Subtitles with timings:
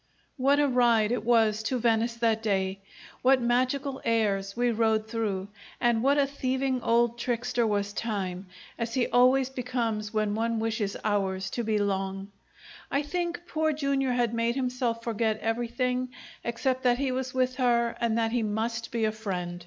[0.37, 2.79] What a ride it was to Venice that day!
[3.21, 8.47] What magical airs we rode through, and what a thieving old trickster was time,
[8.79, 12.31] as he always becomes when one wishes hours to be long!
[12.89, 14.09] I think Poor Jr.
[14.09, 16.09] had made himself forget everything
[16.43, 19.59] except that he was with her and that he must be a friend.